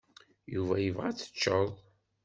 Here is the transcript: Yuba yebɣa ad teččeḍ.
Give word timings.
Yuba 0.53 0.75
yebɣa 0.79 1.05
ad 1.09 1.17
teččeḍ. 1.17 1.69